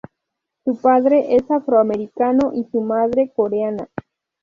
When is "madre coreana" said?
2.81-3.87